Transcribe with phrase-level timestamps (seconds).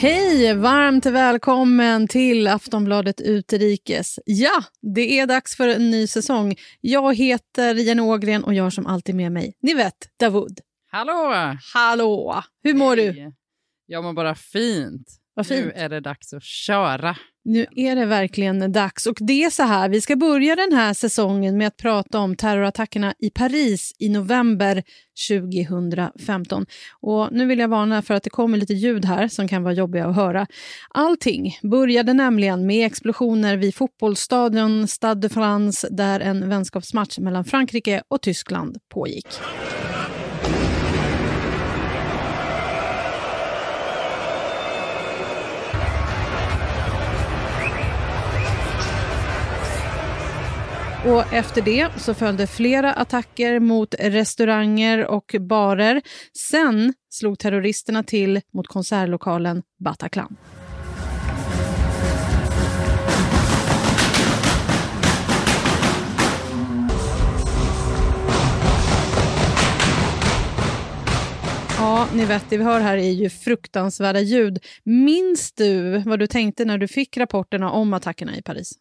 [0.00, 0.54] Hej!
[0.54, 4.18] Varmt välkommen till Aftonbladet Utrikes.
[4.24, 6.54] Ja, det är dags för en ny säsong.
[6.80, 10.58] Jag heter Jenny Ågren och jag har som alltid med mig, ni vet, Davud.
[10.90, 11.56] Hallå!
[11.74, 12.42] Hallå!
[12.62, 13.12] Hur mår du?
[13.12, 13.34] Hej.
[13.86, 15.08] Jag mår bara fint.
[15.34, 15.66] Vad fint.
[15.66, 17.16] Nu är det dags att köra.
[17.48, 19.06] Nu är det verkligen dags.
[19.06, 22.36] Och det är så här, vi ska börja den här säsongen med att prata om
[22.36, 24.82] terrorattackerna i Paris i november
[25.28, 26.66] 2015.
[27.00, 29.74] Och nu vill jag varna för att det kommer lite ljud här som kan vara
[29.74, 30.46] jobbiga att höra.
[30.90, 38.02] Allting började nämligen med explosioner vid fotbollsstadion Stade de France där en vänskapsmatch mellan Frankrike
[38.08, 39.26] och Tyskland pågick.
[51.08, 56.02] Och efter det så följde flera attacker mot restauranger och barer.
[56.50, 60.36] Sen slog terroristerna till mot konsertlokalen Bataclan.
[71.78, 74.58] Ja, ni vet, det vi hör här är ju fruktansvärda ljud.
[74.84, 78.72] Minns du vad du tänkte när du fick rapporterna om attackerna i Paris?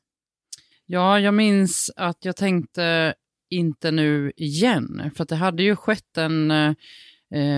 [0.90, 3.14] Ja, jag minns att jag tänkte
[3.50, 6.76] inte nu igen, för att det hade ju skett en eh,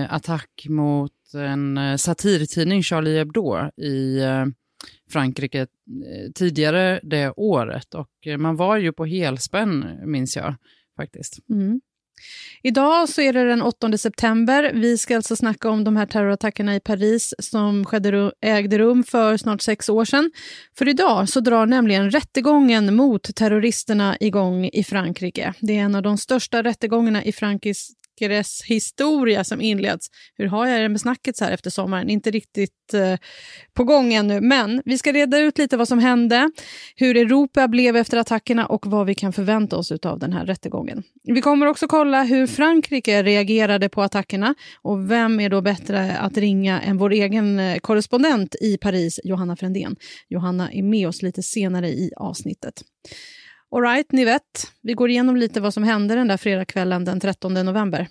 [0.08, 4.46] attack mot en eh, satirtidning, Charlie Hebdo, i eh,
[5.10, 7.94] Frankrike eh, tidigare det året.
[7.94, 10.54] Och eh, man var ju på helspänn, minns jag
[10.96, 11.38] faktiskt.
[11.50, 11.80] Mm.
[12.62, 14.72] Idag så är det den 8 september.
[14.74, 19.36] Vi ska alltså snacka om de här terrorattackerna i Paris som skedde, ägde rum för
[19.36, 20.30] snart sex år sedan.
[20.78, 25.54] För idag så drar nämligen rättegången mot terroristerna igång i Frankrike.
[25.60, 27.32] Det är en av de största rättegångarna i
[28.20, 30.10] Frankrikes historia som inleds.
[30.38, 32.10] Hur har jag det med snacket så här efter sommaren?
[32.10, 33.18] Inte riktigt eh,
[33.74, 36.50] på gång ännu, men vi ska reda ut lite vad som hände,
[36.96, 41.02] hur Europa blev efter attackerna och vad vi kan förvänta oss av den här rättegången.
[41.24, 46.36] Vi kommer också kolla hur Frankrike reagerade på attackerna och vem är då bättre att
[46.36, 49.96] ringa än vår egen eh, korrespondent i Paris, Johanna Frändén.
[50.28, 52.82] Johanna är med oss lite senare i avsnittet.
[53.72, 57.54] Alright, ni vet, vi går igenom lite vad som hände den där fredagskvällen den 13
[57.54, 58.08] november.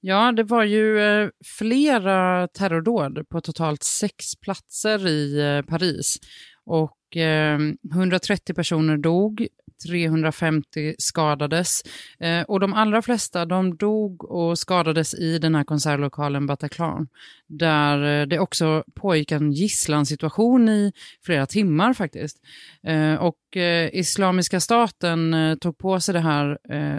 [0.00, 6.16] Ja, det var ju eh, flera terrordåd på totalt sex platser i eh, Paris.
[6.64, 7.58] Och eh,
[7.92, 9.48] 130 personer dog,
[9.86, 11.82] 350 skadades.
[12.20, 17.08] Eh, och de allra flesta de dog och skadades i den här konsertlokalen Bataclan.
[17.46, 20.92] Där eh, det också pågick en gisslansituation i
[21.24, 22.36] flera timmar faktiskt.
[22.82, 26.58] Eh, och eh, Islamiska staten eh, tog på sig det här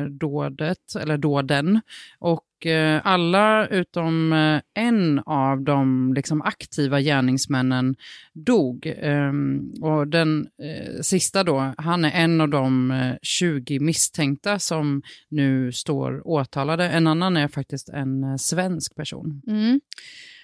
[0.09, 1.81] dådet, eller dåden.
[2.19, 7.95] Och eh, alla utom eh, en av de liksom, aktiva gärningsmännen
[8.33, 8.93] dog.
[9.01, 15.01] Ehm, och den eh, sista då, han är en av de eh, 20 misstänkta som
[15.29, 16.89] nu står åtalade.
[16.89, 19.41] En annan är faktiskt en svensk person.
[19.47, 19.81] Mm.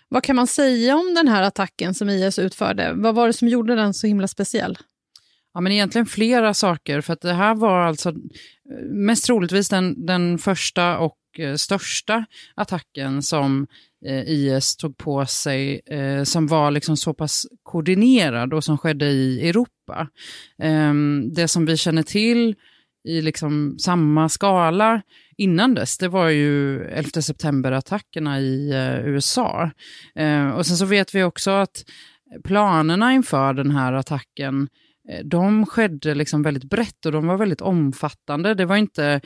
[0.10, 2.94] Vad kan man säga om den här attacken som IS utförde?
[2.96, 4.78] Vad var det som gjorde den så himla speciell?
[5.54, 8.14] Ja, men egentligen flera saker, för att det här var alltså
[8.90, 12.26] mest troligtvis den, den första och Eh, största
[12.56, 13.68] attacken som
[14.06, 19.06] eh, IS tog på sig, eh, som var liksom så pass koordinerad och som skedde
[19.06, 20.08] i Europa.
[20.62, 22.56] Ehm, det som vi känner till
[23.08, 25.02] i liksom samma skala
[25.38, 28.74] innan dess, det var ju 11 september-attackerna i
[29.06, 29.72] USA.
[30.16, 31.86] Ehm, och sen så vet vi också att
[32.44, 34.68] planerna inför den här attacken
[35.24, 38.54] de skedde liksom väldigt brett och de var väldigt omfattande.
[38.54, 39.22] Det var inte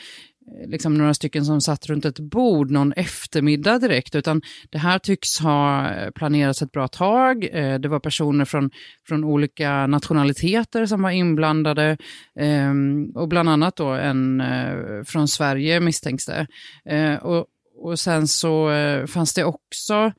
[0.47, 4.99] Eh, liksom några stycken som satt runt ett bord någon eftermiddag direkt, utan det här
[4.99, 7.49] tycks ha eh, planerats ett bra tag.
[7.51, 8.71] Eh, det var personer från,
[9.07, 11.97] från olika nationaliteter som var inblandade
[12.39, 14.43] ehm, och bland annat då en
[15.05, 16.47] från Sverige misstänks det.
[17.21, 17.45] Och,
[17.77, 18.69] och sen så
[19.07, 20.11] fanns det också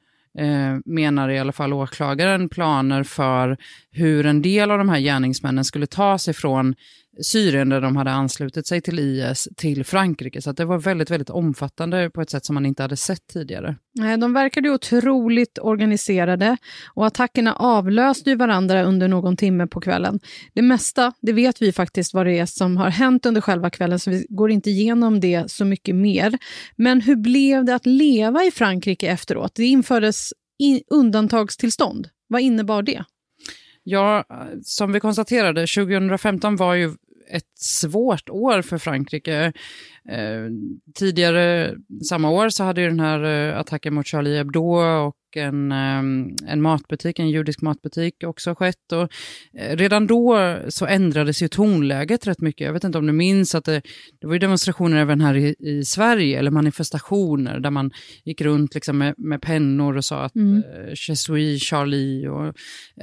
[0.85, 3.57] menar i alla fall åklagaren, planer för
[3.91, 6.75] hur en del av de här gärningsmännen skulle ta sig från
[7.21, 10.43] Syrien där de hade anslutit sig till IS till Frankrike.
[10.43, 13.77] Så det var väldigt, väldigt omfattande på ett sätt som man inte hade sett tidigare.
[14.01, 16.57] Eh, de verkade otroligt organiserade
[16.95, 20.21] och attackerna avlöste ju varandra under någon timme på kvällen.
[20.55, 23.99] Det mesta, det vet vi faktiskt vad det är som har hänt under själva kvällen,
[23.99, 26.39] så vi går inte igenom det så mycket mer.
[26.77, 29.55] Men hur blev det att leva i Frankrike efteråt?
[29.55, 30.33] Det infördes
[30.91, 32.09] undantagstillstånd.
[32.29, 33.05] Vad innebar det?
[33.83, 34.25] Ja,
[34.63, 36.91] som vi konstaterade, 2015 var ju
[37.31, 39.53] ett svårt år för Frankrike.
[40.09, 40.49] Eh,
[40.95, 41.75] tidigare
[42.09, 44.65] samma år så hade ju den här eh, attacken mot Charlie Hebdo
[45.07, 48.93] och en, ehm, en matbutik, en judisk matbutik också skett.
[48.93, 49.09] Och
[49.59, 52.65] eh, redan då så ändrades ju tonläget rätt mycket.
[52.65, 53.83] Jag vet inte om du minns att det,
[54.21, 57.91] det var demonstrationer även här i, i, Sverige, eller manifestationer där man
[58.25, 60.57] gick runt liksom med, med pennor och sa att mm.
[60.57, 62.29] eh, Je suis Charlie.
[62.29, 62.55] Och,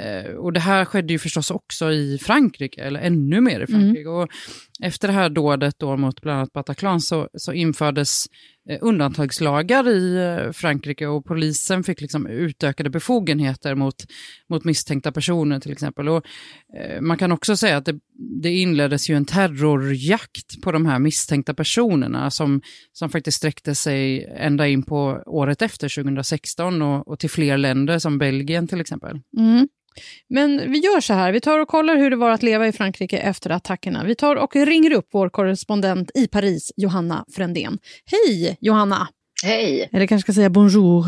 [0.01, 3.67] eh, och det här skedde ju förstås också i Frankrike, eller ännu mer i mm.
[3.67, 4.09] Frankrike.
[4.09, 4.13] Mm.
[4.13, 4.29] Och
[4.83, 8.25] efter det här dådet då mot bland annat Bataclan så, så infördes
[8.69, 13.95] Eh, undantagslagar i eh, Frankrike och polisen fick liksom utökade befogenheter mot,
[14.49, 16.09] mot misstänkta personer till exempel.
[16.09, 16.25] Och,
[16.77, 17.99] eh, man kan också säga att det,
[18.41, 22.61] det inleddes ju en terrorjakt på de här misstänkta personerna som,
[22.93, 27.99] som faktiskt sträckte sig ända in på året efter, 2016, och, och till fler länder
[27.99, 29.19] som Belgien till exempel.
[29.37, 29.67] Mm.
[30.27, 32.71] Men vi gör så här, vi tar och kollar hur det var att leva i
[32.71, 34.03] Frankrike efter attackerna.
[34.03, 37.79] Vi tar och ringer upp vår korrespondent i Paris, Johanna Frändén.
[38.05, 39.07] Hej Johanna!
[39.43, 39.89] Hej!
[39.93, 41.05] Eller kanske ska säga bonjour.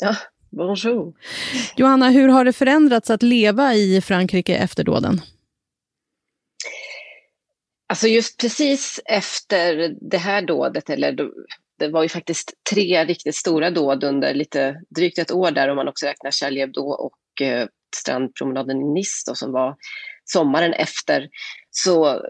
[0.00, 0.16] Ja,
[0.50, 1.14] bonjour.
[1.76, 5.20] Johanna, hur har det förändrats att leva i Frankrike efter dåden?
[7.88, 11.16] Alltså just precis efter det här dådet, eller
[11.78, 15.76] det var ju faktiskt tre riktigt stora dåd under lite drygt ett år där om
[15.76, 19.76] man också räknar Charlie Hebdo och eh, strandpromenaden i Nice då, som var
[20.24, 21.28] sommaren efter
[21.70, 22.20] så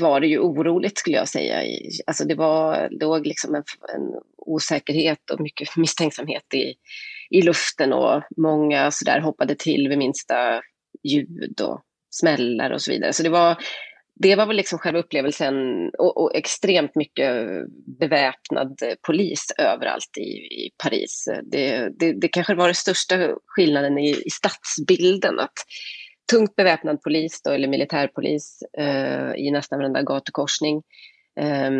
[0.00, 1.62] var det ju oroligt skulle jag säga.
[2.06, 3.64] Alltså det var, låg liksom en,
[3.94, 6.74] en osäkerhet och mycket misstänksamhet i,
[7.30, 10.62] i luften och många så där hoppade till vid minsta
[11.02, 13.12] ljud och smällar och så vidare.
[13.12, 13.56] Så det var,
[14.16, 15.54] det var väl liksom själva upplevelsen
[15.98, 17.46] och, och, extremt mycket
[18.00, 20.30] beväpnad polis överallt i,
[20.64, 21.28] i Paris.
[21.42, 23.16] Det, det, det kanske var den största
[23.46, 25.40] skillnaden i, i stadsbilden.
[25.40, 25.52] Att
[26.32, 30.82] tungt beväpnad polis då, eller militärpolis eh, i nästan varenda gatukorsning.
[31.40, 31.70] Eh,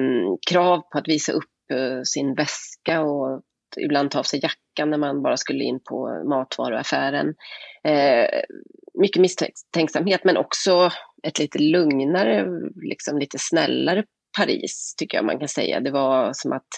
[0.50, 3.42] krav på att visa upp eh, sin väska och
[3.81, 7.34] ibland ta av sig jackan när man bara skulle in på matvaruaffären.
[7.84, 8.40] Eh,
[9.00, 10.90] mycket misstänksamhet men också
[11.26, 12.47] ett lite lugnare,
[12.88, 14.05] liksom lite snällare
[14.38, 15.81] Paris tycker jag man kan säga.
[15.81, 16.69] Det var som att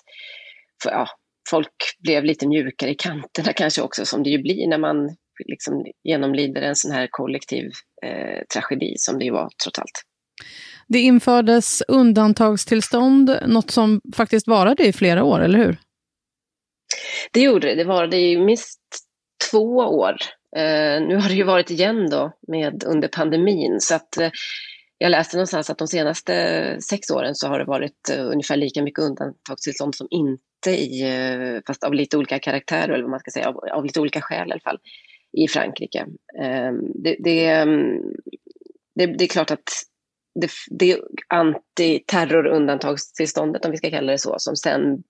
[0.83, 1.09] för, ja,
[1.51, 5.85] folk blev lite mjukare i kanterna kanske också som det ju blir när man liksom
[6.05, 7.71] genomlider en sån här kollektiv
[8.03, 10.03] eh, tragedi som det ju var trots allt.
[10.89, 15.77] Det infördes undantagstillstånd, något som faktiskt varade i flera år, eller hur?
[17.33, 17.75] Det gjorde det.
[17.75, 18.81] Det varade i minst
[19.51, 20.17] två år.
[20.57, 24.31] Eh, nu har det ju varit igen då med under pandemin så att eh,
[24.99, 28.83] jag läste någonstans att de senaste sex åren så har det varit eh, ungefär lika
[28.83, 33.31] mycket undantagstillstånd som inte i, eh, fast av lite olika karaktärer eller vad man ska
[33.31, 34.79] säga, av, av lite olika skäl i alla fall,
[35.33, 36.07] i Frankrike.
[36.41, 38.01] Eh, det, det, mm,
[38.95, 39.71] det, det, är klart att
[40.41, 45.03] det, det antiterrorundantagstillståndet, om vi ska kalla det så, som sen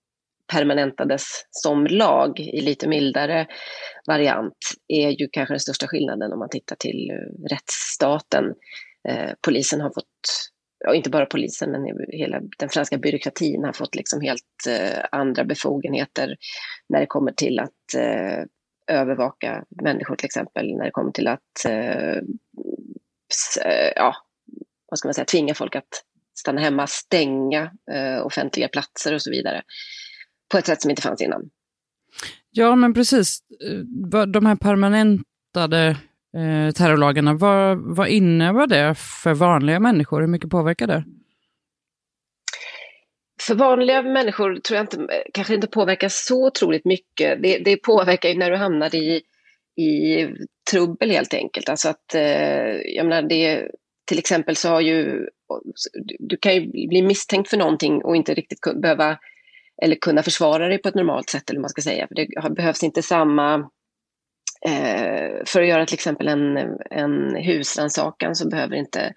[0.52, 3.46] permanentades som lag i lite mildare
[4.06, 4.56] variant
[4.88, 8.44] är ju kanske den största skillnaden om man tittar till eh, rättsstaten.
[9.08, 10.50] Eh, polisen har fått,
[10.84, 15.44] ja, inte bara polisen, men hela den franska byråkratin har fått liksom helt eh, andra
[15.44, 16.36] befogenheter
[16.88, 17.72] när det kommer till att
[18.90, 21.40] övervaka människor till exempel, när det kommer till att
[23.96, 24.14] ja,
[24.90, 26.04] vad ska man säga, tvinga folk att
[26.38, 27.70] stanna hemma, stänga
[28.24, 29.62] offentliga platser och så vidare
[30.52, 31.50] på ett sätt som inte fanns innan.
[32.50, 33.38] Ja, men precis.
[33.64, 35.96] Eh, de här permanentade
[36.36, 40.20] eh, terrorlagarna, vad, vad innebär det för vanliga människor?
[40.20, 41.04] Hur mycket påverkar det?
[43.42, 47.42] För vanliga människor tror jag inte, kanske inte påverkar så otroligt mycket.
[47.42, 49.22] Det, det påverkar ju när du hamnar i,
[49.82, 50.26] i
[50.70, 51.68] trubbel helt enkelt.
[51.68, 53.70] Alltså att, eh, jag menar, det,
[54.04, 55.28] till exempel så har ju
[56.18, 59.18] du kan ju bli misstänkt för någonting och inte riktigt behöva
[59.83, 62.09] eller kunna försvara dig på ett normalt sätt eller man ska säga.
[62.09, 63.54] För det behövs inte samma
[64.66, 66.56] eh, för att göra till exempel en,
[66.90, 69.12] en husrannsakan så behöver inte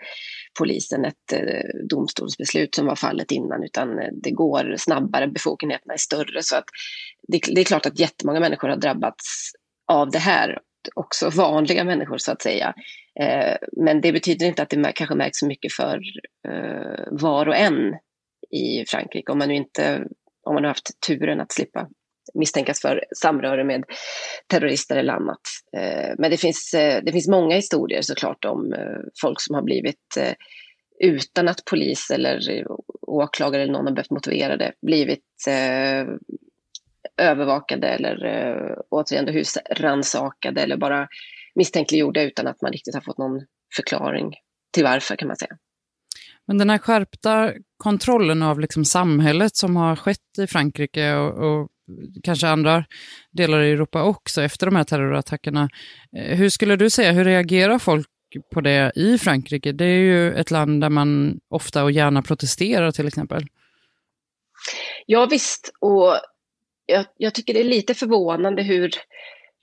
[0.59, 5.97] polisen ett eh, domstolsbeslut som var fallet innan utan eh, det går snabbare, befogenheterna är
[5.97, 6.43] större.
[6.43, 6.65] Så att
[7.27, 9.51] det, det är klart att jättemånga människor har drabbats
[9.91, 10.59] av det här
[10.95, 12.73] också vanliga människor så att säga.
[13.21, 16.01] Eh, men det betyder inte att det kanske märks så mycket för
[16.47, 17.95] eh, var och en
[18.51, 20.03] i Frankrike om man nu inte
[20.43, 21.87] om man har haft turen att slippa
[22.33, 23.83] misstänkas för samröre med
[24.47, 25.41] terrorister eller annat.
[25.77, 29.61] Eh, men det finns, eh, det finns många historier såklart om eh, folk som har
[29.61, 30.17] blivit
[30.99, 32.65] utan att polis eller
[33.01, 35.47] åklagare eller någon har behövt motivera det, blivit
[37.17, 41.07] övervakade eller återigen husransakade eller bara
[41.55, 44.33] misstänkliggjorda utan att man riktigt har fått någon förklaring
[44.73, 45.57] till varför kan man säga.
[46.47, 51.69] Men den här skärpta kontrollen av liksom samhället som har skett i Frankrike och, och
[52.23, 52.85] kanske andra
[53.31, 55.69] delar i Europa också efter de här terrorattackerna.
[56.17, 58.07] Eh, hur skulle du säga, hur reagerar folk
[58.53, 59.71] på det i Frankrike?
[59.71, 63.43] Det är ju ett land där man ofta och gärna protesterar till exempel.
[65.05, 66.19] Ja visst, och
[66.85, 68.91] jag, jag, tycker det är lite förvånande hur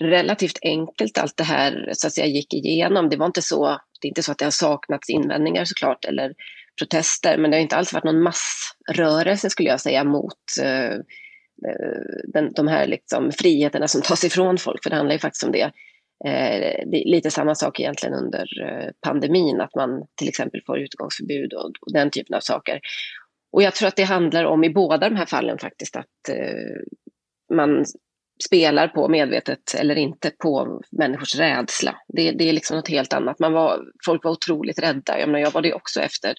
[0.03, 3.09] relativt enkelt allt det här så att säga, gick igenom.
[3.09, 6.35] Det var inte så, det är inte så att det har saknats invändningar såklart eller
[6.79, 10.95] protester, men det har inte alls varit någon massrörelse skulle jag säga mot eh,
[11.69, 12.03] eh,
[12.33, 15.53] den, de här liksom, friheterna som tas ifrån folk, för det handlar ju faktiskt om
[15.53, 15.73] det.
[16.25, 20.79] Eh, det är lite samma sak egentligen under eh, pandemin, att man till exempel får
[20.79, 22.81] utgångsförbud och, och, den typen av saker.
[23.53, 26.83] Och jag tror att det handlar om i båda de här fallen faktiskt att eh,
[27.55, 27.85] man
[28.45, 31.97] spelar på, medvetet eller inte, på människors rädsla.
[32.09, 33.39] Det, det är liksom något helt annat.
[33.39, 35.21] Man var, folk var otroligt rädda.
[35.21, 36.35] Jag, menar, jag var det också efter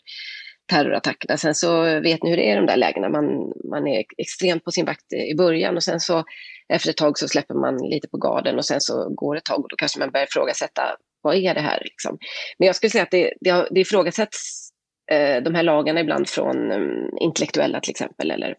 [0.71, 1.37] terrorattackerna.
[1.37, 3.09] Sen så vet ni hur det är i de där lägena.
[3.09, 3.25] Man,
[3.71, 6.23] man är extremt på sin vakt i början och sen så
[6.73, 9.45] efter ett tag så släpper man lite på garden och sen så går det ett
[9.45, 10.81] tag och då kanske man börjar ifrågasätta
[11.21, 12.17] vad är det här liksom.
[12.59, 14.69] Men jag skulle säga att det, det, det ifrågasätts
[15.11, 18.55] eh, de här lagarna ibland från um, intellektuella till exempel eller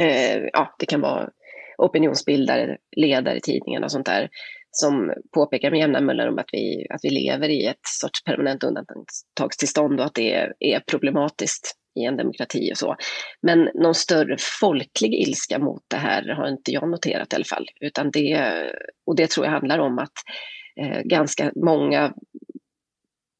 [0.00, 1.28] eh, ja, det kan vara
[1.78, 4.28] opinionsbildare, ledare i tidningarna och sånt där
[4.70, 10.00] som påpekar med jämna mellanrum att vi, att vi lever i ett sorts permanent undantagstillstånd
[10.00, 12.96] och att det är, är problematiskt i en demokrati och så.
[13.42, 17.66] Men någon större folklig ilska mot det här har inte jag noterat i alla fall.
[17.80, 18.62] Utan det,
[19.06, 20.12] och det tror jag handlar om att
[20.80, 22.12] eh, ganska många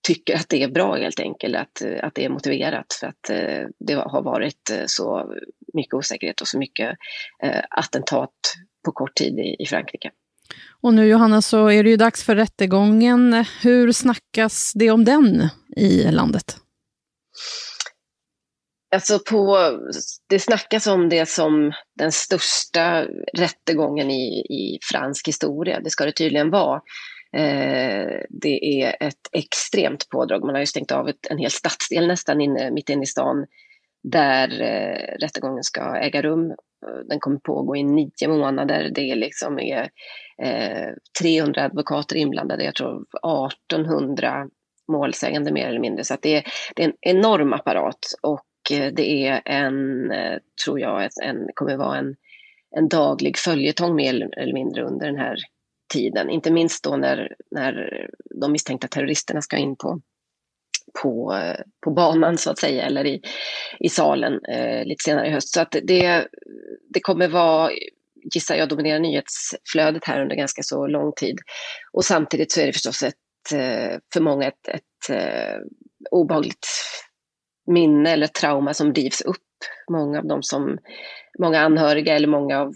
[0.06, 3.66] tycker att det är bra helt enkelt, att, att det är motiverat för att eh,
[3.78, 5.34] det har varit eh, så
[5.76, 6.96] mycket osäkerhet och så mycket
[7.42, 8.34] eh, attentat
[8.84, 10.10] på kort tid i, i Frankrike.
[10.80, 13.44] Och nu Johanna så är det ju dags för rättegången.
[13.62, 16.56] Hur snackas det om den i landet?
[18.94, 19.58] Alltså på,
[20.28, 23.04] det snackas om det som den största
[23.38, 25.80] rättegången i, i fransk historia.
[25.80, 26.80] Det ska det tydligen vara.
[27.36, 30.40] Eh, det är ett extremt pådrag.
[30.44, 33.46] Man har ju stängt av ett, en hel stadsdel nästan inne, mitt inne i stan
[34.10, 36.54] där eh, rättegången ska äga rum.
[37.08, 38.90] Den kommer pågå i nio månader.
[38.94, 39.90] Det är liksom är,
[40.42, 40.88] eh, eh
[41.22, 43.04] 300 advokater inblandade, jag tror
[43.70, 44.48] 1800
[44.92, 46.04] målsägande mer eller mindre.
[46.04, 46.44] Så det är,
[46.76, 51.76] det, är, en enorm apparat och eh, det är en, eh, tror jag, en, kommer
[51.76, 52.16] vara en,
[52.76, 55.36] en daglig följetong mer eller mindre under den här
[55.92, 56.30] tiden.
[56.30, 58.06] Inte minst då när, när
[58.40, 60.00] de misstänkta terroristerna ska in på,
[61.02, 61.40] på,
[61.84, 63.20] på banan så att säga, eller i,
[63.78, 65.54] i salen eh, lite senare i höst.
[65.54, 66.28] Så att det,
[66.88, 67.70] det kommer vara,
[68.34, 71.38] gissar jag, dominera nyhetsflödet här under ganska så lång tid.
[71.92, 73.14] Och samtidigt så är det förstås ett,
[73.54, 75.56] eh, för många ett, ett eh,
[76.10, 76.66] obehagligt
[77.66, 79.36] minne eller trauma som rivs upp.
[79.90, 80.78] Många av dem som,
[81.38, 82.74] många anhöriga eller många av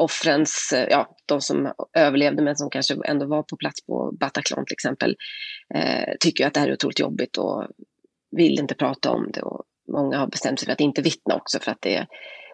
[0.00, 4.64] offrens, eh, ja, de som överlevde men som kanske ändå var på plats på Bataclan
[4.66, 5.16] till exempel,
[5.74, 7.66] eh, tycker att det här är otroligt jobbigt och
[8.36, 9.42] vill inte prata om det.
[9.42, 12.06] Och många har bestämt sig för att inte vittna också för att det,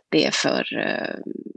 [0.09, 1.15] det, är, för, eh,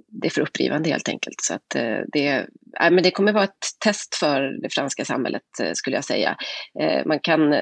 [0.07, 1.41] det är för upprivande helt enkelt.
[1.41, 2.47] Så att eh, det,
[2.79, 6.35] nej, men det kommer vara ett test för det franska samhället eh, skulle jag säga.
[6.79, 7.61] Eh, man kan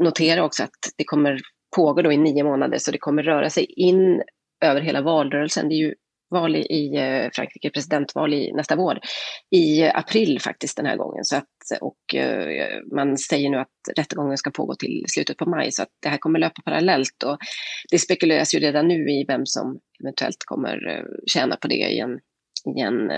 [0.00, 1.40] notera också att det kommer
[1.76, 4.22] pågå då i nio månader så det kommer röra sig in
[4.64, 5.68] över hela valrörelsen.
[5.68, 5.94] Det är ju
[6.30, 8.98] val i i eh, Frankrike, presidentval i nästa vår,
[9.50, 11.24] i april faktiskt den här gången.
[11.24, 11.44] Så att,
[11.80, 15.88] och eh, man säger nu att rättegången ska pågå till slutet på maj, så att
[16.02, 17.22] det här kommer löpa parallellt.
[17.24, 17.38] Och
[17.90, 21.98] det spekuleras ju redan nu i vem som eventuellt kommer eh, tjäna på det i
[21.98, 22.18] en,
[22.76, 23.10] i en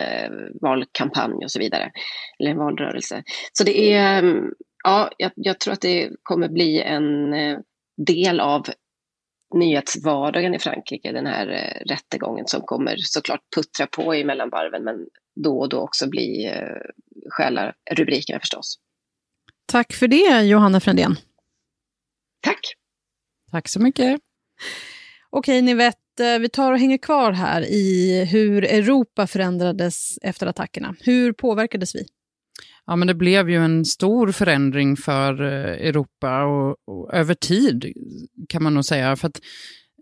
[0.61, 1.90] valkampanj och så vidare,
[2.38, 3.23] eller en valrörelse.
[3.52, 4.45] Så det är, mm,
[4.85, 7.31] ja, jag, jag tror att det kommer bli en
[8.07, 8.67] del av
[9.54, 15.07] nyhetsvardagen i Frankrike, den här eh, rättegången som kommer såklart puttra på i mellanvarven men
[15.45, 16.90] då och då också bli eh,
[17.30, 18.78] stjäla rubrikerna förstås.
[19.66, 21.16] Tack för det Johanna Frändén.
[22.40, 22.61] Tack.
[23.50, 24.21] Tack så mycket.
[25.30, 30.47] Okej, ni vet, eh, vi tar och hänger kvar här i hur Europa förändrades efter
[30.47, 30.95] attackerna.
[31.00, 32.07] Hur påverkades vi?
[32.90, 37.92] Ja, men det blev ju en stor förändring för eh, Europa och, och över tid
[38.49, 39.16] kan man nog säga.
[39.16, 39.40] För att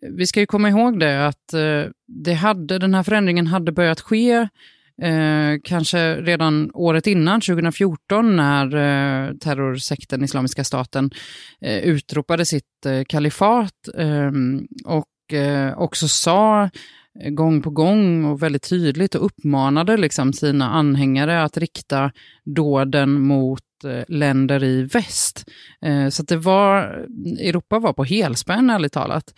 [0.02, 1.90] eh, vi ska ju komma ihåg det att eh,
[2.24, 4.32] det hade, den här förändringen hade börjat ske
[5.02, 11.10] eh, kanske redan året innan, 2014, när eh, terrorsekten Islamiska staten
[11.60, 15.06] eh, utropade sitt eh, kalifat ehm, och
[15.76, 16.70] också sa
[17.20, 22.12] Eh, gång på gång och väldigt tydligt och uppmanade liksom sina anhängare att rikta
[22.44, 25.44] dåden mot eh, länder i väst.
[25.82, 26.82] Eh, så det var,
[27.40, 29.34] Europa var på helspänn ärligt talat.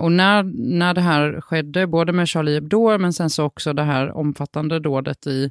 [0.00, 0.42] Och när,
[0.76, 4.80] när det här skedde, både med Charlie Hebdo men sen så också det här omfattande
[4.80, 5.50] dådet i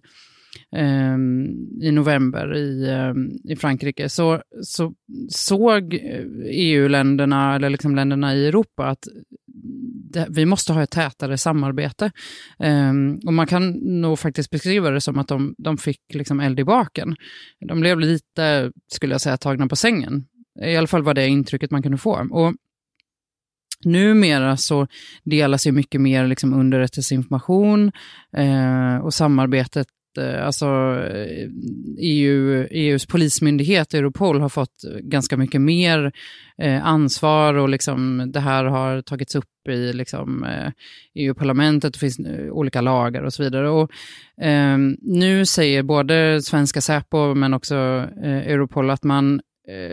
[0.72, 1.48] ehm,
[1.82, 4.94] i november i, ehm, i Frankrike, så, så
[5.30, 9.08] såg e EU-länderna, eller liksom länderna i Europa, att
[10.12, 12.12] det, vi måste ha ett tätare samarbete.
[12.60, 13.72] Um, och man kan
[14.02, 17.16] nog faktiskt beskriva det som att de, de fick liksom eld i baken.
[17.68, 20.26] De blev lite, skulle jag säga, tagna på sängen.
[20.62, 22.28] I alla fall var det intrycket man kunde få.
[22.32, 22.54] Och
[23.86, 24.88] Numera så
[25.24, 27.92] delas ju mycket mer liksom underrättelseinformation
[28.38, 29.88] eh, och samarbetet
[30.18, 30.66] Eh, alltså
[31.14, 31.50] eh,
[31.98, 36.12] EU, EUs polismyndighet Europol har fått ganska mycket mer
[36.62, 40.72] eh, ansvar och liksom det här har tagits upp i liksom, eh, e
[41.16, 42.20] EU-parlamentet, det finns
[42.52, 43.70] olika lagar och så vidare.
[43.70, 43.92] Och,
[44.42, 47.76] eh, nu säger både svenska Säpo men också
[48.24, 49.42] eh, Europol att man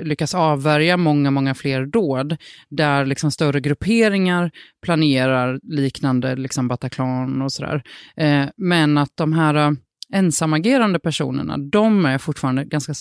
[0.02, 2.37] lyckas avvärja många, många fler dåd
[2.69, 4.50] där liksom större grupperingar
[4.83, 7.83] planerar liknande liksom Bataclan och sådär.
[8.16, 9.76] Eh, men att de här
[10.12, 12.94] ensamagerande personerna, de är fortfarande ganska,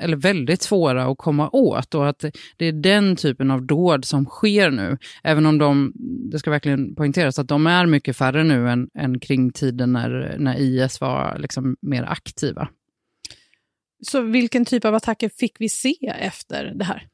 [0.00, 2.24] eller väldigt svåra att komma åt och att
[2.56, 4.98] det är den typen av dåd som sker nu.
[5.22, 5.92] Även om de,
[6.30, 10.36] det ska verkligen poängteras, att de är mycket färre nu än, än kring tiden när,
[10.38, 12.68] när IS var liksom mer aktiva.
[14.06, 17.06] Så vilken typ av attacker fick vi se efter det här?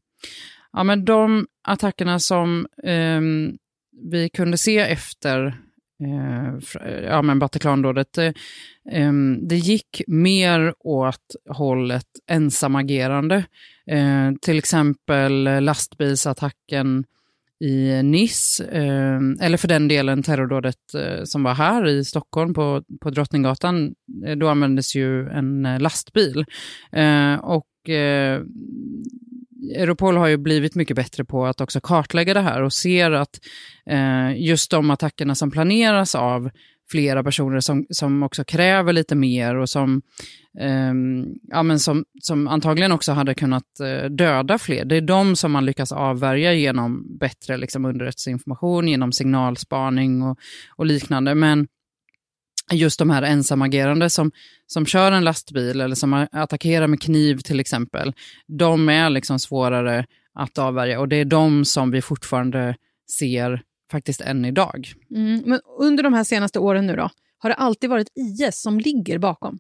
[0.73, 3.21] Ja, men de attackerna som eh,
[4.11, 5.61] vi kunde se efter
[6.05, 8.33] Eh, ja, men Bataclandådet, det, eh,
[8.93, 13.45] ehm, det gick mer åt hållet ensamagerande.
[13.87, 17.05] Eh, till exempel lastbilsattacken
[17.61, 22.83] i Nice, eh, eller för den delen terrordådet eh, som var här i Stockholm på,
[23.01, 23.95] på Drottninggatan,
[24.27, 26.45] eh, då användes ju en eh, lastbil.
[26.93, 28.43] Eh, och eh,
[29.77, 33.41] Europol har ju blivit mycket bättre på att också kartlägga det här och ser att
[33.91, 36.51] eh, just de attackerna som planeras av
[36.91, 40.03] flera personer som, som också kräver lite mer och som,
[40.61, 40.93] eh,
[41.49, 44.85] ja, men som, som antagligen också hade kunnat eh, döda fler.
[44.85, 50.39] Det är de som man lyckas avvärja genom bättre liksom, underrättelseinformation, genom signalspaning och,
[50.77, 51.35] och liknande.
[51.35, 51.67] Men
[52.71, 54.31] just de här ensamagerande som,
[54.67, 58.13] som kör en lastbil eller som attackerar med kniv till exempel,
[58.47, 62.77] de är liksom svårare att avvärja och det är de som vi fortfarande
[63.19, 64.93] ser faktiskt än idag.
[65.15, 68.81] Mm, men under de här senaste åren nu då, har det alltid varit IS som
[68.81, 69.59] ligger bakom?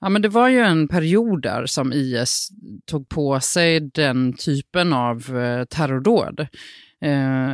[0.00, 2.48] Ja, men det var ju en period där som IS
[2.86, 6.46] tog på sig den typen av eh, terrordåd.
[7.02, 7.52] Eh,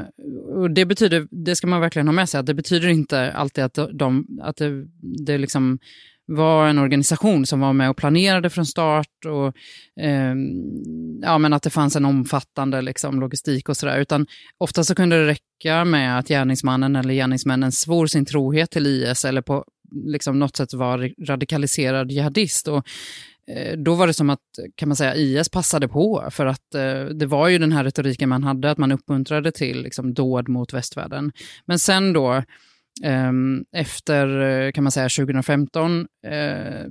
[0.55, 3.65] och det betyder, det ska man verkligen ha med sig, att det betyder inte alltid
[3.65, 4.87] att, de, att det,
[5.27, 5.79] det liksom
[6.27, 9.47] var en organisation som var med och planerade från start och
[10.05, 10.35] eh,
[11.23, 13.99] ja, men att det fanns en omfattande liksom, logistik och sådär.
[13.99, 14.27] Utan
[14.59, 19.25] ofta så kunde det räcka med att gärningsmannen eller gärningsmännen svor sin trohet till IS
[19.25, 19.65] eller på
[20.05, 22.69] liksom, något sätt var radikaliserad jihadist.
[22.69, 22.87] Och,
[23.49, 24.41] Eh, då var det som att,
[24.75, 28.29] kan man säga, IS passade på, för att eh, det var ju den här retoriken
[28.29, 31.33] man hade, att man uppmuntrade till liksom, dåd mot västvärlden.
[31.65, 32.43] Men sen då,
[33.03, 36.87] Ehm, efter, eh, kan man säga, 2015, eh,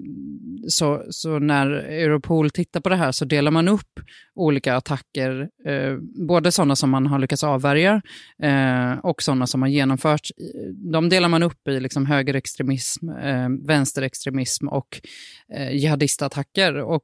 [0.68, 4.00] så, så när Europol tittar på det här så delar man upp
[4.36, 8.02] olika attacker, eh, både sådana som man har lyckats avvärja
[9.04, 10.32] och sådana som har genomförts.
[10.92, 13.10] De delar man upp i liksom högerextremism,
[13.68, 15.02] vänsterextremism och
[15.72, 16.76] jihadistattacker.
[16.76, 17.02] Och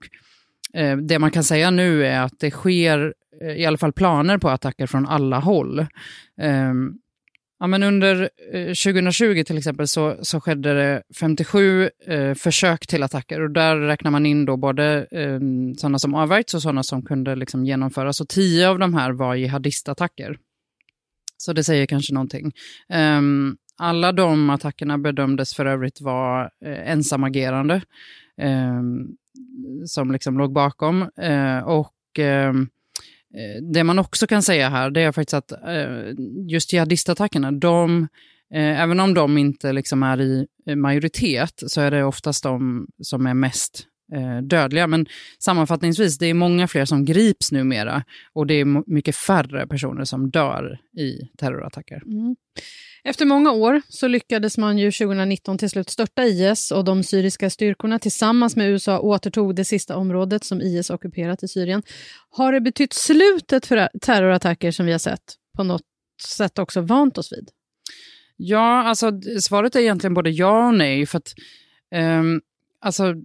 [1.02, 3.14] det man kan säga nu är att det sker
[3.58, 5.86] i alla fall planer på attacker från alla håll.
[6.42, 6.94] Ehm,
[7.64, 13.04] Ja, men under eh, 2020 till exempel så, så skedde det 57 eh, försök till
[13.04, 15.40] attacker och där räknar man in då både eh,
[15.78, 18.22] sådana som avvärjts och sådana som kunde liksom genomföras.
[18.22, 20.38] Och tio av de här var jihadistattacker.
[21.38, 22.52] Så det säger kanske någonting.
[23.18, 27.82] Um, alla de attackerna bedömdes för övrigt vara eh, ensamagerande
[28.42, 28.82] eh,
[29.86, 31.02] som liksom låg bakom.
[31.02, 32.54] Eh, och eh,
[33.38, 36.14] Eh, det man också kan säga här, det är faktiskt att eh,
[36.50, 38.08] just jihadistattackerna, de,
[38.54, 43.26] eh, även om de inte liksom är i majoritet, så är det oftast de som
[43.26, 43.88] är mest
[44.44, 44.88] dödliga.
[44.88, 45.06] Men
[45.40, 50.30] sammanfattningsvis, det är många fler som grips numera och det är mycket färre personer som
[50.30, 52.02] dör i terrorattacker.
[52.06, 52.36] Mm.
[53.04, 57.50] Efter många år så lyckades man ju 2019 till slut störta IS och de syriska
[57.50, 61.84] styrkorna tillsammans med USA återtog det sista området som IS ockuperat i Syrien.
[62.30, 65.82] Har det betytt slutet för terrorattacker som vi har sett på något
[66.28, 67.50] sätt också vant oss vid?
[68.38, 69.12] Ja, alltså
[69.42, 71.06] svaret är egentligen både ja och nej.
[71.06, 71.34] För att,
[71.96, 72.42] um,
[72.80, 73.16] alltså,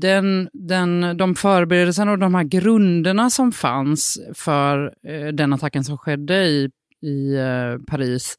[0.00, 5.98] den, den, de förberedelserna och de här grunderna som fanns för eh, den attacken som
[5.98, 6.70] skedde i,
[7.02, 8.36] i eh, Paris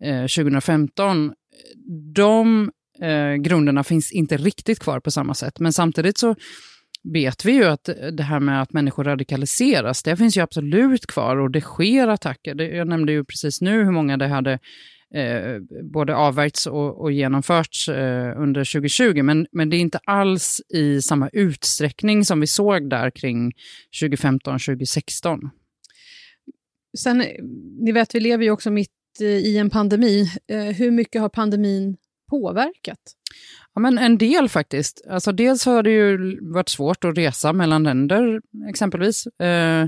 [0.00, 1.32] eh, 2015,
[2.14, 5.60] de eh, grunderna finns inte riktigt kvar på samma sätt.
[5.60, 6.34] Men samtidigt så
[7.12, 11.36] vet vi ju att det här med att människor radikaliseras, det finns ju absolut kvar
[11.36, 12.60] och det sker attacker.
[12.60, 14.58] Jag nämnde ju precis nu hur många det hade
[15.14, 15.58] eh,
[15.92, 21.02] både avvärjts och, och genomförts eh, under 2020, men, men det är inte alls i
[21.02, 23.52] samma utsträckning som vi såg där kring
[24.02, 25.50] 2015-2016.
[26.98, 27.24] Sen,
[27.80, 30.30] ni vet, vi lever ju också mitt i en pandemi.
[30.48, 31.96] Eh, hur mycket har pandemin
[32.30, 32.98] påverkat?
[33.74, 35.02] Ja, men en del faktiskt.
[35.10, 39.26] Alltså, dels har det ju varit svårt att resa mellan länder exempelvis.
[39.26, 39.86] Eh,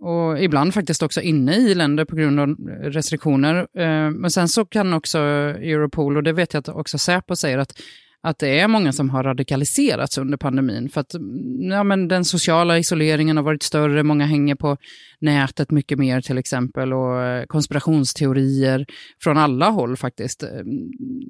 [0.00, 2.48] och ibland faktiskt också inne i länder på grund av
[2.82, 3.56] restriktioner.
[3.56, 7.58] Eh, men sen så kan också Europol, och det vet jag att också Säpo säger,
[7.58, 7.80] att
[8.26, 10.88] att det är många som har radikaliserats under pandemin.
[10.88, 14.76] För att mm, ja, men den sociala isoleringen har varit större, många hänger på
[15.18, 18.86] nätet mycket mer till exempel och eh, konspirationsteorier
[19.22, 20.48] från alla håll faktiskt eh,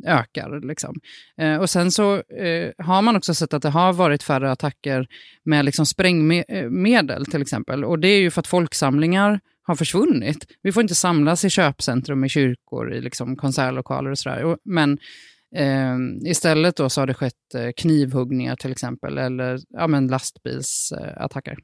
[0.07, 0.69] ökar.
[0.69, 0.95] Liksom.
[1.39, 2.23] Eh, och sen så
[2.79, 5.07] har man också sett att det har varit färre attacker
[5.45, 7.85] med liksom sprängmedel till exempel.
[7.85, 10.47] Och det är ju för att folksamlingar har försvunnit.
[10.63, 14.57] Vi får inte samlas i köpcentrum, i kyrkor, i liksom konsertlokaler och sådär.
[14.65, 14.99] Men
[15.55, 21.57] Ehm, istället då så har det skett eh, knivhuggningar till exempel, eller ja, men lastbilsattacker.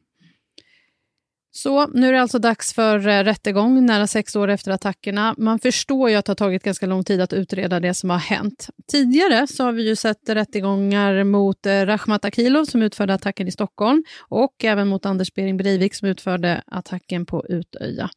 [1.55, 5.35] Så nu är det alltså dags för eh, rättegång nära sex år efter attackerna.
[5.39, 8.19] Man förstår ju att det har tagit ganska lång tid att utreda det som har
[8.19, 8.69] hänt.
[8.93, 14.05] Tidigare så har vi ju sett rättegångar mot eh, Akilov som utförde attacken i Stockholm
[14.29, 18.11] och även mot Anders Behring Breivik som utförde attacken på Utöja.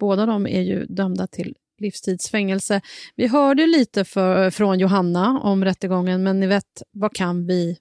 [0.00, 2.80] Båda de är ju dömda till livstidsfängelse.
[3.16, 7.76] Vi hörde lite för, från Johanna om rättegången, men ni vet, vad kan vi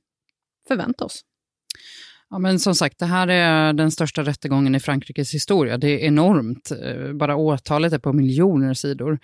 [0.68, 1.24] förvänta oss?
[2.34, 5.78] Ja, men som sagt, det här är den största rättegången i Frankrikes historia.
[5.78, 6.72] Det är enormt.
[6.72, 9.20] Eh, bara åtalet är på miljoner sidor.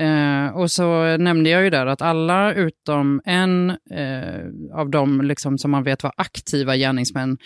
[0.00, 5.58] Eh, och så nämnde jag ju där att alla utom en eh, av de liksom,
[5.58, 7.38] som man vet var aktiva gärningsmän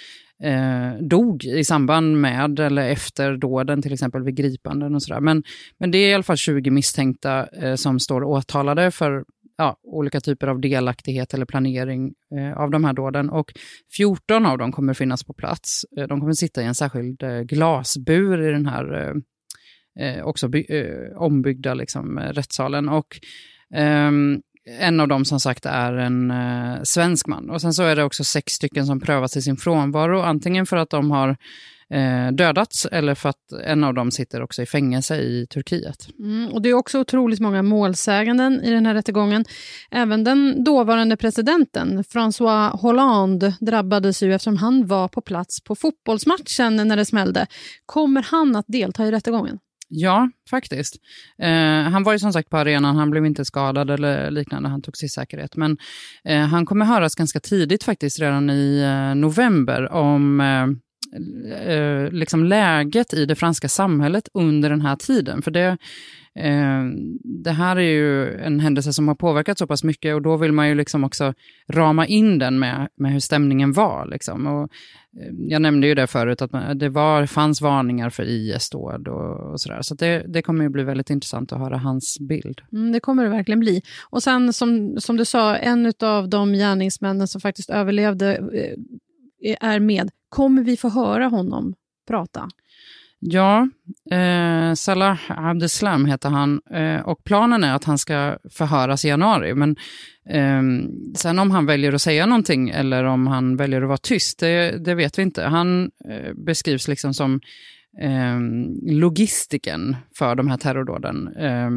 [0.42, 5.20] eh, dog i samband med eller efter dåden, till exempel vid gripanden och sådär.
[5.20, 5.42] Men,
[5.78, 9.24] men det är i alla fall 20 misstänkta eh, som står åtalade för
[9.56, 13.30] ja, olika typer av delaktighet eller planering eh, av de här dåden.
[13.30, 13.52] Och
[13.96, 15.84] 14 av dem kommer finnas på plats.
[15.96, 19.14] Eh, de kommer sitta i en särskild eh, glasbur i den här eh,
[20.06, 22.88] eh också by, eh, ombyggda liksom, eh, rättssalen.
[22.88, 23.20] Och,
[23.74, 27.50] ehm, en av dem som sagt är en eh, svensk man.
[27.50, 30.77] Och sen så är det också sex stycken som prövas i sin frånvaro, antingen för
[30.77, 31.37] att de har
[31.90, 36.09] eh, dödats eller för att en av dem sitter också i fängelse i Turkiet.
[36.18, 39.44] Mm, och Det är också otroligt många målsäganden i den här rättegången.
[39.90, 46.77] Även den dåvarande presidenten, François Hollande, drabbades ju eftersom han var på plats på fotbollsmatchen
[46.77, 47.46] när det smällde.
[47.87, 49.59] Kommer han att delta i rättegången?
[49.96, 50.96] Ja, faktiskt.
[51.38, 54.83] Eh, han var ju som sagt på arenan, han blev inte skadad eller liknande, han
[54.83, 55.57] tog sig säkerhet.
[55.57, 55.76] Men
[56.24, 60.66] eh, han kommer höras ganska tidigt faktiskt, redan i eh, november, om eh,
[61.74, 65.42] eh, liksom läget i det franska samhället under den här tiden.
[65.42, 65.78] För det,
[66.36, 70.36] Ehm, det här är ju en händelse som har påverkat så pass mycket och då
[70.36, 71.34] vill man ju liksom också
[71.68, 74.06] rama in den med, med hur stämningen var.
[74.06, 74.46] Liksom.
[74.46, 74.62] Och,
[75.22, 79.52] ehm, jag nämnde ju det förut, att man, det var, fanns varningar för IS-dåd och,
[79.52, 79.82] och sådär.
[79.82, 82.60] Så det, det kommer ju bli väldigt intressant att höra hans bild.
[82.72, 83.82] Mm, det kommer det verkligen bli.
[84.10, 89.80] Och sen som, som du sa, en av de gärningsmännen som faktiskt överlevde eh, är
[89.80, 90.10] med.
[90.28, 91.74] Kommer vi få höra honom
[92.06, 92.48] prata?
[93.26, 93.68] Ja,
[94.10, 99.54] eh, Salah Abdeslam heter han eh, och planen är att han ska förhöras i januari.
[99.54, 99.76] Men
[100.28, 100.62] eh,
[101.16, 104.84] sen om han väljer att säga någonting eller om han väljer att vara tyst, det,
[104.84, 105.44] det vet vi inte.
[105.44, 107.40] Han eh, beskrivs liksom som
[108.00, 108.40] eh,
[108.94, 111.37] logistiken för de här terrordåden.
[111.37, 111.70] Eh,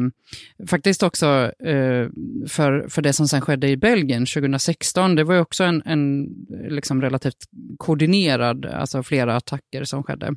[0.66, 2.08] faktiskt också eh,
[2.48, 5.14] för, för det som sen skedde i Belgien 2016.
[5.14, 6.28] Det var ju också en, en
[6.68, 10.34] liksom relativt koordinerad, alltså flera attacker som skedde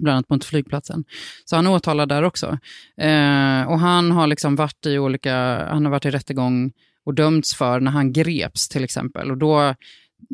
[0.00, 1.04] bland annat mot flygplatsen.
[1.44, 2.58] Så han är åtalad där också.
[2.96, 5.34] Eh, och han har liksom varit i olika,
[5.70, 6.72] han har varit i rättegång
[7.04, 9.30] och dömts för när han greps till exempel.
[9.30, 9.74] Och då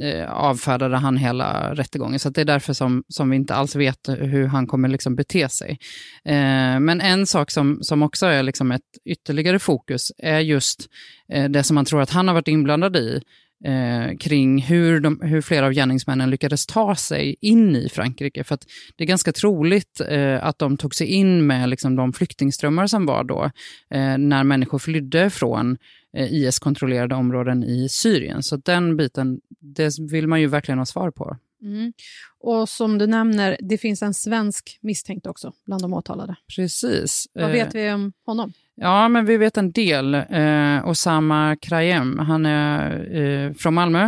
[0.03, 2.19] eh, avfärdade han hela rättegången.
[2.19, 5.49] Så det är därför som, som vi inte alls vet hur han kommer liksom bete
[5.49, 5.79] sig.
[6.25, 10.89] Eh, men en sak som, som också är liksom ett ytterligare fokus är just
[11.33, 13.23] eh, det som man tror att han har varit inblandad i,
[13.65, 18.45] eh, kring hur, de, hur flera av gärningsmännen lyckades ta sig in i Frankrike.
[18.45, 18.59] För
[18.97, 23.07] det är ganska troligt eh, att de tog sig in med liksom, de flyktingströmmar som
[23.07, 23.45] var då,
[23.91, 25.77] eh, när människor flydde från
[26.17, 28.43] eh, IS-kontrollerade områden i Syrien.
[28.43, 31.37] Så den biten, det vill man ju verkligen ha svar på.
[31.63, 31.93] Mm.
[32.41, 36.37] Och som du nämner, det finns en svensk misstänkt också bland de åtalade.
[36.57, 37.27] Precis.
[37.33, 38.53] Vad vet vi om honom?
[38.81, 40.15] Ja, men vi vet en del.
[40.15, 44.03] Eh, Osama Krayem, han är eh, från Malmö,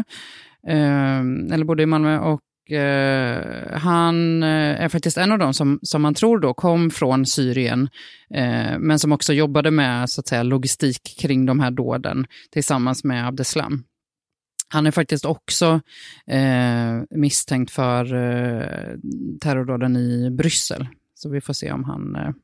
[0.66, 1.20] eh,
[1.52, 6.02] eller bodde i Malmö, och eh, han eh, är faktiskt en av dem som, som
[6.02, 7.88] man tror då kom från Syrien,
[8.34, 13.04] eh, men som också jobbade med så att säga, logistik kring de här dåden tillsammans
[13.04, 13.84] med Abdeslam.
[14.68, 15.80] Han är faktiskt också
[16.26, 18.96] eh, misstänkt för eh,
[19.40, 20.88] terrordåden i Bryssel.
[21.14, 22.34] Så vi får se om han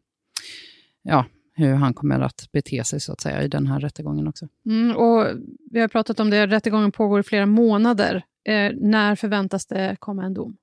[1.02, 1.24] ja,
[1.56, 4.48] hur han kommer att bete sig så att säga i den här rättegången också.
[4.66, 5.26] Mm, och
[5.70, 8.24] vi har pratat om det, rättegången pågår i flera månader.
[8.44, 10.56] Eh, när förväntas det komma en dom?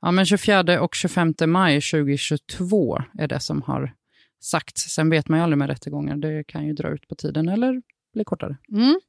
[0.00, 3.94] Ja, men 24 och 25 maj 2022 är det som har
[4.40, 4.82] sagts.
[4.82, 7.82] Sen vet man ju aldrig med rättegångar, det kan ju dra ut på tiden eller
[8.12, 8.56] bli kortare.
[8.72, 9.00] Mm.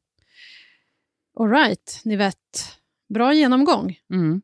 [1.39, 2.37] All right, ni vet.
[3.09, 3.95] Bra genomgång.
[4.13, 4.41] Mm.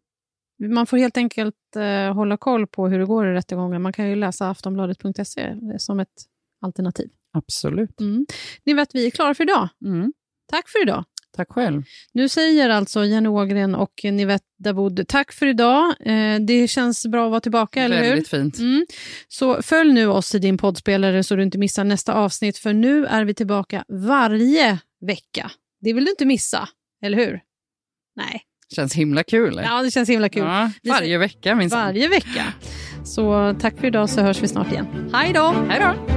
[0.59, 3.81] Man får helt enkelt eh, hålla koll på hur det går i rättegången.
[3.81, 6.25] Man kan ju läsa aftonbladet.se som ett
[6.61, 7.09] alternativ.
[7.33, 7.99] Absolut.
[7.99, 8.25] Mm.
[8.65, 9.69] Ni vet, vi är klara för idag.
[9.85, 10.13] Mm.
[10.51, 11.05] Tack för idag.
[11.35, 11.83] Tack själv.
[12.13, 15.95] Nu säger alltså Jenny Ågren och Nivette Dawood tack för idag.
[15.99, 18.09] Eh, det känns bra att vara tillbaka, eller hur?
[18.09, 18.57] Väldigt fint.
[18.57, 18.85] Mm.
[19.27, 23.05] Så följ nu oss i din poddspelare så du inte missar nästa avsnitt, för nu
[23.05, 25.51] är vi tillbaka varje vecka.
[25.81, 26.69] Det vill du inte missa,
[27.03, 27.39] eller hur?
[28.15, 28.41] Nej.
[28.75, 29.61] Känns himla kul.
[29.63, 30.43] Ja, det känns himla kul.
[30.43, 31.85] Ja, varje vecka minsann.
[31.85, 32.53] Varje vecka.
[33.05, 35.09] Så tack för idag så hörs vi snart igen.
[35.13, 35.55] Hej då!
[35.69, 36.16] Hej då!